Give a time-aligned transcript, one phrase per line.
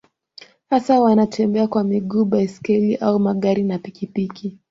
[0.69, 4.57] hasa watembea kwa miguu baiskeli au magari na pikipiki